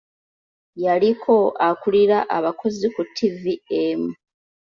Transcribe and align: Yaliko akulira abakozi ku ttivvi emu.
Yaliko 0.83 1.35
akulira 1.67 2.17
abakozi 2.37 2.85
ku 2.93 3.01
ttivvi 3.07 3.53
emu. 3.81 4.11